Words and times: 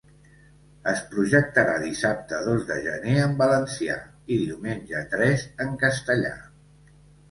Es 0.91 1.03
projectarà 1.11 1.75
dissabte 1.83 2.41
dos 2.47 2.65
de 2.71 2.79
gener 2.87 3.15
en 3.29 3.37
valencià 3.45 4.01
i 4.39 4.43
diumenge 4.49 5.07
tres 5.17 5.49
en 5.69 5.83
castellà. 5.89 6.39